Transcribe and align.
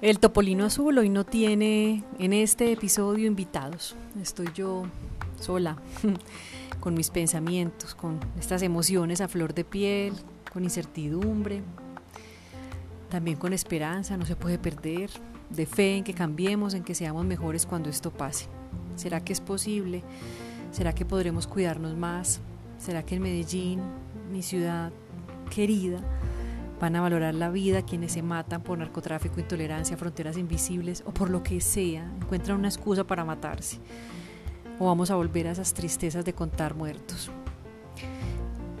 El 0.00 0.18
Topolino 0.18 0.64
Azul 0.64 0.98
hoy 0.98 1.08
no 1.08 1.24
tiene 1.24 2.02
en 2.18 2.32
este 2.32 2.72
episodio 2.72 3.28
invitados. 3.28 3.94
Estoy 4.20 4.48
yo 4.54 4.86
sola, 5.38 5.76
con 6.80 6.94
mis 6.94 7.10
pensamientos, 7.10 7.94
con 7.94 8.18
estas 8.40 8.62
emociones 8.62 9.20
a 9.20 9.28
flor 9.28 9.54
de 9.54 9.64
piel, 9.64 10.14
con 10.52 10.64
incertidumbre, 10.64 11.62
también 13.08 13.36
con 13.36 13.52
esperanza, 13.52 14.16
no 14.16 14.26
se 14.26 14.34
puede 14.34 14.58
perder, 14.58 15.10
de 15.50 15.66
fe 15.66 15.98
en 15.98 16.04
que 16.04 16.14
cambiemos, 16.14 16.74
en 16.74 16.82
que 16.82 16.96
seamos 16.96 17.24
mejores 17.24 17.66
cuando 17.66 17.88
esto 17.88 18.10
pase. 18.10 18.46
¿Será 18.96 19.22
que 19.22 19.32
es 19.32 19.40
posible? 19.40 20.02
¿Será 20.72 20.92
que 20.92 21.04
podremos 21.04 21.46
cuidarnos 21.46 21.96
más? 21.96 22.40
¿Será 22.78 23.02
que 23.04 23.16
en 23.16 23.22
Medellín, 23.22 23.82
mi 24.30 24.42
ciudad 24.42 24.92
querida, 25.50 26.00
van 26.80 26.94
a 26.94 27.00
valorar 27.00 27.34
la 27.34 27.50
vida 27.50 27.82
quienes 27.82 28.12
se 28.12 28.22
matan 28.22 28.62
por 28.62 28.78
narcotráfico, 28.78 29.40
intolerancia, 29.40 29.96
fronteras 29.96 30.36
invisibles 30.36 31.02
o 31.04 31.12
por 31.12 31.28
lo 31.28 31.42
que 31.42 31.60
sea, 31.60 32.04
encuentran 32.20 32.58
una 32.58 32.68
excusa 32.68 33.04
para 33.04 33.24
matarse. 33.24 33.78
O 34.78 34.86
vamos 34.86 35.10
a 35.10 35.16
volver 35.16 35.48
a 35.48 35.52
esas 35.52 35.74
tristezas 35.74 36.24
de 36.24 36.32
contar 36.32 36.74
muertos. 36.74 37.30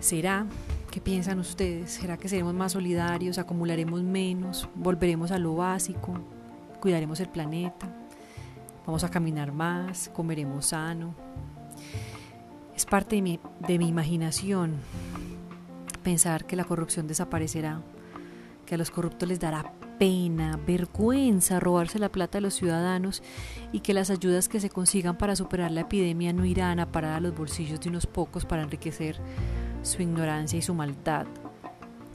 ¿Será? 0.00 0.46
¿Qué 0.90 1.00
piensan 1.00 1.38
ustedes? 1.38 1.92
¿Será 1.92 2.16
que 2.16 2.28
seremos 2.28 2.52
más 2.52 2.72
solidarios, 2.72 3.38
acumularemos 3.38 4.02
menos, 4.02 4.68
volveremos 4.74 5.30
a 5.30 5.38
lo 5.38 5.56
básico, 5.56 6.14
cuidaremos 6.80 7.20
el 7.20 7.28
planeta, 7.28 7.88
vamos 8.86 9.02
a 9.04 9.10
caminar 9.10 9.52
más, 9.52 10.10
comeremos 10.12 10.66
sano? 10.66 11.14
Es 12.76 12.86
parte 12.86 13.16
de 13.16 13.22
mi, 13.22 13.40
de 13.66 13.78
mi 13.78 13.88
imaginación 13.88 14.76
pensar 16.02 16.44
que 16.44 16.56
la 16.56 16.64
corrupción 16.64 17.06
desaparecerá, 17.06 17.80
que 18.66 18.74
a 18.74 18.78
los 18.78 18.90
corruptos 18.90 19.28
les 19.28 19.40
dará 19.40 19.72
pena, 19.98 20.58
vergüenza 20.66 21.60
robarse 21.60 21.98
la 21.98 22.10
plata 22.10 22.38
de 22.38 22.42
los 22.42 22.54
ciudadanos 22.54 23.22
y 23.72 23.80
que 23.80 23.94
las 23.94 24.10
ayudas 24.10 24.48
que 24.48 24.60
se 24.60 24.70
consigan 24.70 25.16
para 25.16 25.36
superar 25.36 25.70
la 25.70 25.82
epidemia 25.82 26.32
no 26.32 26.44
irán 26.44 26.80
a 26.80 26.90
parar 26.90 27.14
a 27.14 27.20
los 27.20 27.34
bolsillos 27.34 27.80
de 27.80 27.88
unos 27.90 28.06
pocos 28.06 28.44
para 28.44 28.62
enriquecer 28.62 29.18
su 29.82 30.02
ignorancia 30.02 30.58
y 30.58 30.62
su 30.62 30.74
maldad. 30.74 31.26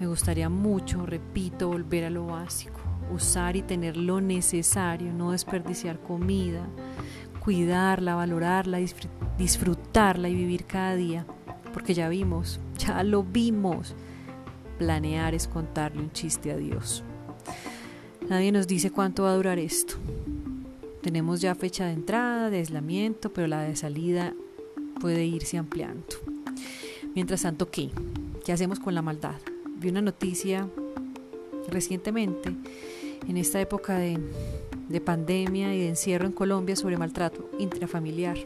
Me 0.00 0.06
gustaría 0.06 0.48
mucho, 0.48 1.06
repito, 1.06 1.68
volver 1.68 2.04
a 2.04 2.10
lo 2.10 2.26
básico, 2.26 2.80
usar 3.12 3.56
y 3.56 3.62
tener 3.62 3.96
lo 3.96 4.20
necesario, 4.20 5.12
no 5.12 5.32
desperdiciar 5.32 5.98
comida, 6.00 6.66
cuidarla, 7.40 8.14
valorarla, 8.14 8.78
disfrutarla 9.38 10.28
y 10.28 10.34
vivir 10.34 10.64
cada 10.66 10.96
día 10.96 11.26
porque 11.72 11.94
ya 11.94 12.08
vimos, 12.08 12.60
ya 12.78 13.02
lo 13.04 13.22
vimos. 13.22 13.94
Planear 14.78 15.34
es 15.34 15.46
contarle 15.46 16.00
un 16.00 16.12
chiste 16.12 16.50
a 16.52 16.56
Dios. 16.56 17.02
Nadie 18.28 18.52
nos 18.52 18.66
dice 18.66 18.90
cuánto 18.90 19.24
va 19.24 19.32
a 19.32 19.36
durar 19.36 19.58
esto. 19.58 19.94
Tenemos 21.02 21.40
ya 21.40 21.54
fecha 21.54 21.86
de 21.86 21.92
entrada, 21.92 22.50
de 22.50 22.58
aislamiento, 22.58 23.32
pero 23.32 23.46
la 23.46 23.62
de 23.62 23.76
salida 23.76 24.34
puede 25.00 25.24
irse 25.24 25.56
ampliando. 25.56 26.04
Mientras 27.14 27.42
tanto, 27.42 27.70
¿qué? 27.70 27.90
¿Qué 28.44 28.52
hacemos 28.52 28.78
con 28.80 28.94
la 28.94 29.02
maldad? 29.02 29.36
Vi 29.76 29.88
una 29.88 30.02
noticia 30.02 30.68
recientemente, 31.68 32.54
en 33.26 33.36
esta 33.36 33.60
época 33.60 33.98
de, 33.98 34.18
de 34.88 35.00
pandemia 35.00 35.74
y 35.74 35.80
de 35.80 35.88
encierro 35.90 36.26
en 36.26 36.32
Colombia, 36.32 36.76
sobre 36.76 36.96
maltrato 36.96 37.48
intrafamiliar. 37.58 38.38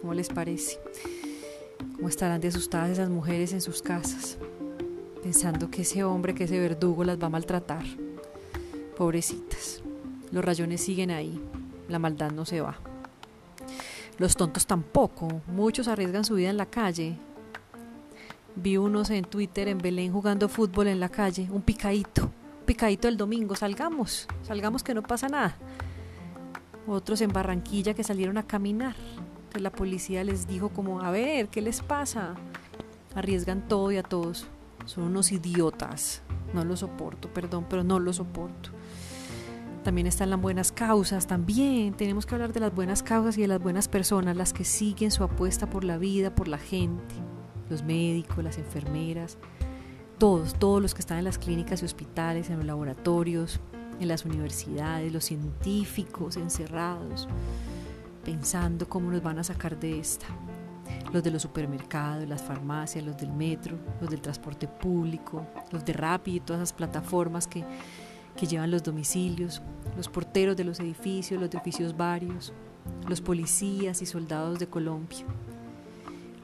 ¿Cómo 0.00 0.14
les 0.14 0.28
parece? 0.28 0.78
¿Cómo 1.96 2.08
estarán 2.08 2.40
de 2.40 2.48
asustadas 2.48 2.90
esas 2.90 3.08
mujeres 3.08 3.52
en 3.52 3.60
sus 3.60 3.82
casas, 3.82 4.38
pensando 5.22 5.70
que 5.70 5.82
ese 5.82 6.04
hombre, 6.04 6.34
que 6.34 6.44
ese 6.44 6.58
verdugo 6.58 7.04
las 7.04 7.20
va 7.20 7.26
a 7.26 7.30
maltratar? 7.30 7.84
Pobrecitas. 8.96 9.82
Los 10.30 10.44
rayones 10.44 10.82
siguen 10.82 11.10
ahí, 11.10 11.40
la 11.88 11.98
maldad 11.98 12.30
no 12.30 12.44
se 12.44 12.60
va. 12.60 12.76
Los 14.18 14.36
tontos 14.36 14.66
tampoco, 14.66 15.42
muchos 15.46 15.88
arriesgan 15.88 16.24
su 16.24 16.34
vida 16.34 16.50
en 16.50 16.56
la 16.56 16.66
calle. 16.66 17.16
Vi 18.54 18.76
unos 18.76 19.10
en 19.10 19.24
Twitter 19.24 19.68
en 19.68 19.78
Belén 19.78 20.12
jugando 20.12 20.48
fútbol 20.48 20.88
en 20.88 21.00
la 21.00 21.08
calle, 21.08 21.48
un 21.50 21.62
picadito, 21.62 22.30
picadito 22.64 23.08
el 23.08 23.16
domingo, 23.16 23.54
salgamos, 23.54 24.26
salgamos 24.42 24.82
que 24.82 24.94
no 24.94 25.02
pasa 25.02 25.28
nada. 25.28 25.56
Otros 26.86 27.20
en 27.20 27.32
Barranquilla 27.32 27.94
que 27.94 28.04
salieron 28.04 28.38
a 28.38 28.46
caminar, 28.46 28.96
la 29.60 29.70
policía 29.70 30.24
les 30.24 30.46
dijo 30.46 30.68
como, 30.68 31.00
a 31.00 31.10
ver, 31.10 31.48
¿qué 31.48 31.60
les 31.60 31.80
pasa? 31.80 32.34
Arriesgan 33.14 33.66
todo 33.68 33.92
y 33.92 33.96
a 33.96 34.02
todos. 34.02 34.46
Son 34.84 35.04
unos 35.04 35.32
idiotas. 35.32 36.22
No 36.54 36.64
lo 36.64 36.76
soporto, 36.76 37.28
perdón, 37.32 37.66
pero 37.68 37.84
no 37.84 37.98
lo 37.98 38.12
soporto. 38.12 38.70
También 39.82 40.06
están 40.06 40.30
las 40.30 40.40
buenas 40.40 40.72
causas, 40.72 41.28
también 41.28 41.94
tenemos 41.94 42.26
que 42.26 42.34
hablar 42.34 42.52
de 42.52 42.58
las 42.58 42.74
buenas 42.74 43.04
causas 43.04 43.38
y 43.38 43.42
de 43.42 43.46
las 43.46 43.62
buenas 43.62 43.86
personas, 43.86 44.36
las 44.36 44.52
que 44.52 44.64
siguen 44.64 45.12
su 45.12 45.22
apuesta 45.22 45.70
por 45.70 45.84
la 45.84 45.96
vida, 45.96 46.34
por 46.34 46.48
la 46.48 46.58
gente, 46.58 47.14
los 47.70 47.84
médicos, 47.84 48.42
las 48.42 48.58
enfermeras, 48.58 49.38
todos, 50.18 50.54
todos 50.54 50.82
los 50.82 50.92
que 50.92 51.00
están 51.00 51.18
en 51.18 51.24
las 51.24 51.38
clínicas 51.38 51.82
y 51.82 51.84
hospitales, 51.84 52.50
en 52.50 52.56
los 52.56 52.66
laboratorios, 52.66 53.60
en 54.00 54.08
las 54.08 54.24
universidades, 54.24 55.12
los 55.12 55.24
científicos 55.24 56.36
encerrados, 56.36 57.28
pensando 58.26 58.88
cómo 58.88 59.12
nos 59.12 59.22
van 59.22 59.38
a 59.38 59.44
sacar 59.44 59.78
de 59.78 60.00
esta. 60.00 60.26
Los 61.12 61.22
de 61.22 61.30
los 61.30 61.42
supermercados, 61.42 62.28
las 62.28 62.42
farmacias, 62.42 63.04
los 63.04 63.16
del 63.16 63.30
metro, 63.30 63.78
los 64.00 64.10
del 64.10 64.20
transporte 64.20 64.66
público, 64.66 65.46
los 65.70 65.84
de 65.84 65.92
Rappi 65.92 66.40
todas 66.40 66.60
esas 66.60 66.72
plataformas 66.72 67.46
que, 67.46 67.64
que 68.36 68.46
llevan 68.46 68.72
los 68.72 68.82
domicilios, 68.82 69.62
los 69.96 70.08
porteros 70.08 70.56
de 70.56 70.64
los 70.64 70.80
edificios, 70.80 71.40
los 71.40 71.50
de 71.50 71.58
oficios 71.58 71.96
varios, 71.96 72.52
los 73.08 73.20
policías 73.20 74.02
y 74.02 74.06
soldados 74.06 74.58
de 74.58 74.66
Colombia, 74.66 75.24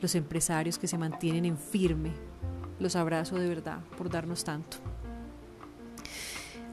los 0.00 0.14
empresarios 0.14 0.78
que 0.78 0.86
se 0.86 0.98
mantienen 0.98 1.44
en 1.44 1.58
firme. 1.58 2.12
Los 2.78 2.94
abrazo 2.94 3.40
de 3.40 3.48
verdad 3.48 3.80
por 3.98 4.08
darnos 4.08 4.44
tanto. 4.44 4.76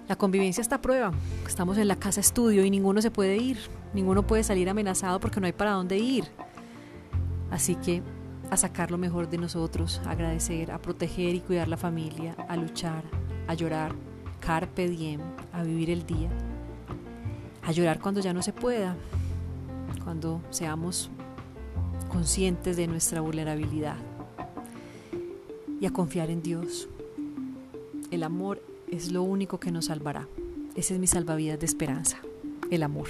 La 0.09 0.15
convivencia 0.15 0.61
está 0.61 0.77
a 0.77 0.81
prueba. 0.81 1.11
Estamos 1.45 1.77
en 1.77 1.87
la 1.87 1.95
casa 1.95 2.19
estudio 2.19 2.65
y 2.65 2.71
ninguno 2.71 2.99
se 2.99 3.11
puede 3.11 3.37
ir. 3.37 3.59
Ninguno 3.93 4.25
puede 4.25 4.43
salir 4.43 4.67
amenazado 4.67 5.19
porque 5.19 5.39
no 5.39 5.45
hay 5.45 5.53
para 5.53 5.73
dónde 5.73 5.99
ir. 5.99 6.25
Así 7.51 7.75
que 7.75 8.01
a 8.49 8.57
sacar 8.57 8.89
lo 8.89 8.97
mejor 8.97 9.29
de 9.29 9.37
nosotros, 9.37 10.01
a 10.05 10.11
agradecer, 10.11 10.71
a 10.71 10.79
proteger 10.79 11.35
y 11.35 11.41
cuidar 11.41 11.67
la 11.67 11.77
familia, 11.77 12.33
a 12.47 12.57
luchar, 12.57 13.03
a 13.47 13.53
llorar, 13.53 13.93
carpe 14.39 14.89
diem, 14.89 15.21
a 15.53 15.61
vivir 15.61 15.91
el 15.91 16.03
día, 16.07 16.29
a 17.61 17.71
llorar 17.71 17.99
cuando 17.99 18.19
ya 18.19 18.33
no 18.33 18.41
se 18.41 18.51
pueda, 18.51 18.95
cuando 20.03 20.41
seamos 20.49 21.11
conscientes 22.11 22.77
de 22.77 22.87
nuestra 22.87 23.21
vulnerabilidad 23.21 23.97
y 25.79 25.85
a 25.85 25.91
confiar 25.91 26.31
en 26.31 26.41
Dios. 26.41 26.89
El 28.09 28.23
amor 28.23 28.68
es 28.91 29.11
lo 29.11 29.23
único 29.23 29.59
que 29.59 29.71
nos 29.71 29.85
salvará. 29.85 30.27
Ese 30.75 30.93
es 30.93 30.99
mi 30.99 31.07
salvavidas 31.07 31.59
de 31.59 31.65
esperanza, 31.65 32.19
el 32.71 32.83
amor. 32.83 33.09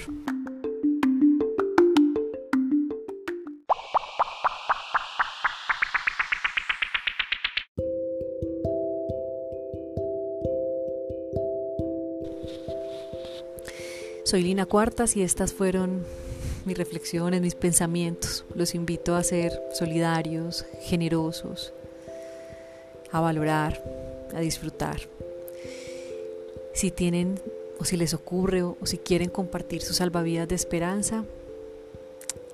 Soy 14.25 14.43
Lina 14.43 14.67
Cuartas 14.67 15.17
y 15.17 15.23
estas 15.23 15.53
fueron 15.53 16.03
mis 16.65 16.77
reflexiones, 16.77 17.41
mis 17.41 17.55
pensamientos. 17.55 18.45
Los 18.53 18.75
invito 18.75 19.15
a 19.15 19.23
ser 19.23 19.59
solidarios, 19.73 20.65
generosos, 20.81 21.73
a 23.11 23.21
valorar, 23.21 23.83
a 24.35 24.39
disfrutar. 24.39 24.99
Si 26.73 26.91
tienen 26.91 27.39
o 27.79 27.85
si 27.85 27.97
les 27.97 28.13
ocurre 28.13 28.63
o, 28.63 28.77
si 28.83 28.97
quieren 28.97 29.29
compartir 29.29 29.81
sus 29.81 29.97
salvavidas 29.97 30.47
de 30.47 30.55
esperanza, 30.55 31.25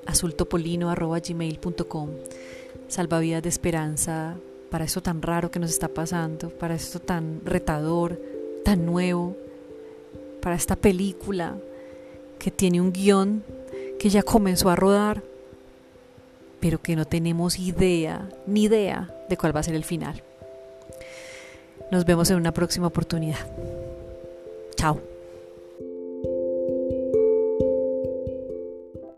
azultopolino.gmail.com 0.05 2.09
Salvavidas 2.87 3.43
de 3.43 3.49
esperanza 3.49 4.35
para 4.69 4.85
esto 4.85 5.01
tan 5.01 5.21
raro 5.21 5.51
que 5.51 5.59
nos 5.59 5.71
está 5.71 5.87
pasando, 5.87 6.49
para 6.49 6.75
esto 6.75 6.99
tan 6.99 7.41
retador, 7.45 8.21
tan 8.63 8.85
nuevo, 8.85 9.35
para 10.41 10.55
esta 10.55 10.75
película 10.75 11.55
que 12.37 12.51
tiene 12.51 12.81
un 12.81 12.91
guion 12.91 13.43
que 13.97 14.09
ya 14.09 14.21
comenzó 14.21 14.69
a 14.69 14.75
rodar, 14.75 15.23
pero 16.59 16.81
que 16.81 16.95
no 16.95 17.05
tenemos 17.05 17.57
idea, 17.57 18.29
ni 18.45 18.63
idea 18.63 19.13
de 19.29 19.37
cuál 19.37 19.55
va 19.55 19.61
a 19.61 19.63
ser 19.63 19.75
el 19.75 19.83
final. 19.83 20.21
Nos 21.91 22.05
vemos 22.05 22.29
en 22.29 22.37
una 22.37 22.51
próxima 22.51 22.87
oportunidad. 22.87 23.47
Tchau. 24.85 25.14